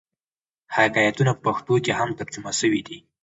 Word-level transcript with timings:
حکایتونه 0.75 1.31
په 1.35 1.39
پښتو 1.45 1.73
کښي 1.85 1.93
هم 1.99 2.09
ترجمه 2.19 2.51
سوي 2.61 2.81
دي. 2.87 2.97